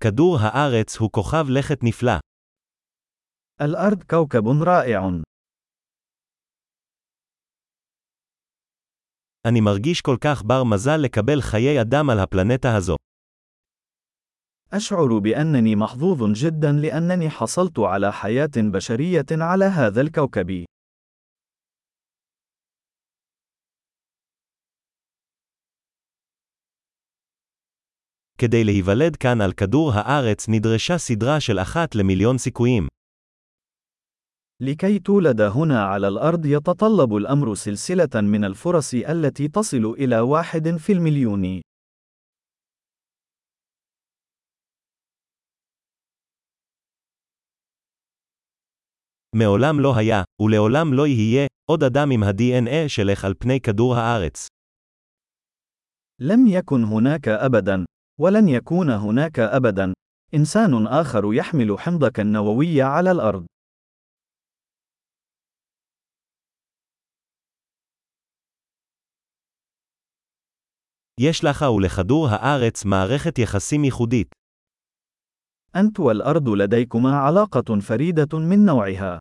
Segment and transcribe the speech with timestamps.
[0.00, 2.18] כדור הארץ הוא כוכב לכת נפלא.
[3.60, 5.00] الأرض كوكب رائع.
[9.46, 12.96] אני מרגיש כל כך בר מזל לקבל חיי אדם על הפלנטה הזו.
[14.72, 20.64] أشعر بأنني محظوظ جدا لأنني حصلت على حياة بشرية على هذا الكوكب.
[28.37, 32.87] כדי להיוולד כאן על כדור הארץ נדרשה סדרה של אחת למיליון סיכויים.
[34.61, 40.93] لكي تولد هنا على الأرض يتطلب الأمر سلسلة من الفرص التي تصل إلى واحد في
[40.93, 41.61] المليون.
[49.35, 54.47] מעולם לא היה, ולעולם לא יהיה, עוד אדם עם ה-DNA שלך על פני כדור הארץ.
[56.19, 57.85] لم يكن هناك أبدا،
[58.19, 59.93] ولن يكون هناك أبدا،
[60.33, 63.45] إنسان آخر يحمل حمضك النووي على الأرض.
[71.19, 74.27] יש לך ולכדור הארץ מערכת יחסים ייחודית.
[75.75, 79.19] أنت والأرض لديكما علاقة فريدة من نوعها.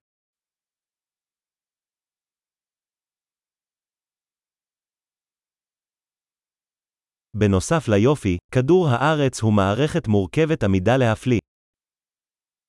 [7.36, 11.38] בנוסף ליופי, כדור הארץ הוא מערכת מורכבת עמידה להפליא.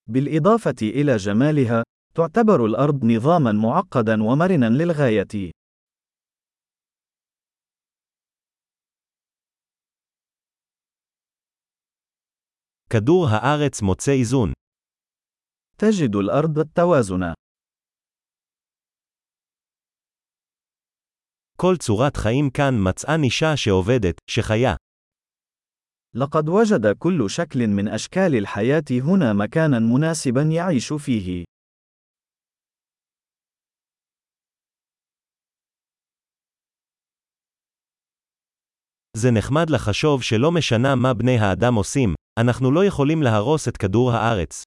[0.07, 1.83] بالإضافة إلى جمالها،
[2.15, 5.51] تعتبر الأرض نظامًا معقدًا ومرنًا للغاية.
[12.89, 14.53] כדור הארץ מוצא איזון.
[15.77, 17.33] تجد الأرض التوازن.
[21.57, 24.75] כל צורת חיים כאן מצאה נישה שעובדת, שחיה.
[26.15, 31.43] لقد وجد كل شكل من أشكال الحياة هنا مكانا مناسبا يعيش فيه.
[39.17, 44.11] זה נחמד לחשוב שלא משנה מה בני האדם עושים, אנחנו לא יכולים להרוס את כדור
[44.11, 44.63] הארץ.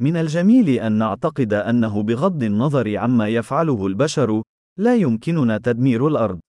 [0.00, 4.42] من الجميل أن نعتقد أنه بغض النظر عما يفعله البشر،
[4.78, 6.40] لا يمكننا تدمير الأرض.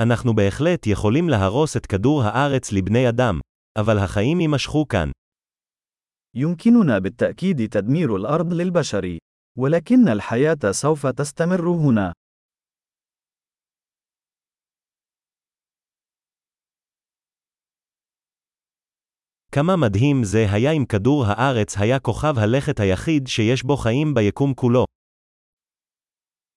[0.00, 3.40] אנחנו בהחלט יכולים להרוס את כדור הארץ לבני אדם,
[3.78, 5.10] אבל החיים יימשכו כאן.
[6.36, 9.18] يمكننا بالتأكيد تدمير الأرض للبشر،
[9.58, 12.12] ولكن الحياة سوف تستمر هنا.
[19.54, 24.54] כמה מדהים זה היה אם כדור הארץ היה כוכב הלכת היחיד שיש בו חיים ביקום
[24.54, 24.84] כולו.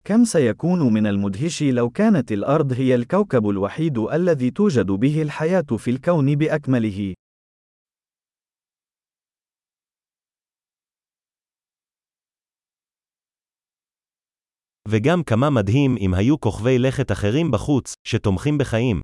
[0.04, 5.92] كم سيكون من المدهش لو كانت الأرض هي الكوكب الوحيد الذي توجد به الحياة في
[5.92, 7.14] الكون بأكمله.
[14.90, 19.02] וגם כמה מדהים אם היו כוכבי לכת אחרים בחוץ, שתומכים בחיים.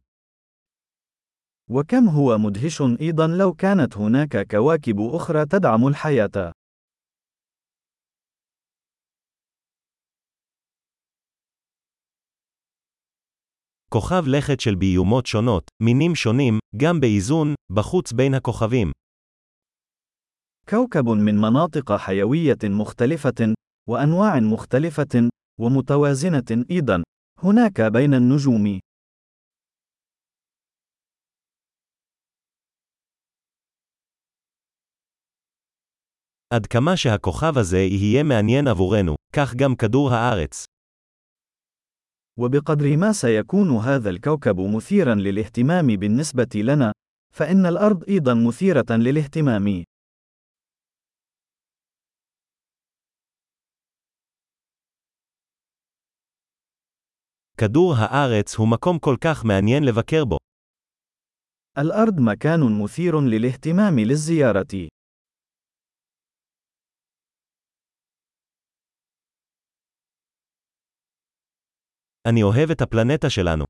[1.72, 6.52] وكم هو مدهش أيضا لو كانت هناك كواكب أخرى تدعم الحياة.
[13.90, 18.92] כוכב לכת של ביומות שונות, מינים שונים, גם באיזון, בחוץ בין הכוכבים.
[20.70, 23.54] كوكب من مناطق حيوية مختلفة،
[23.90, 25.30] وأنواع مختلفة،
[25.60, 27.04] ومتوازنة أيضا،
[27.44, 28.80] هناك بين النجوم.
[36.54, 40.66] עד כמה שהכוכב הזה יהיה מעניין עבורנו, כך גם כדור הארץ.
[42.40, 46.92] وبقدر ما سيكون هذا الكوكب مثيرا للاهتمام بالنسبة لنا،
[47.36, 49.84] فإن الأرض أيضا مثيرة للاهتمام.
[57.58, 60.38] כדור הארץ הוא מקום כל כך מעניין לבקר בו.
[61.78, 64.88] الأرض مكان مثير للاهتمام للزيارة.
[72.28, 73.66] אני אוהב את הפלנטה שלנו.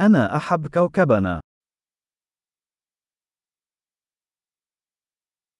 [0.00, 1.40] أنا أحب كوكبنا.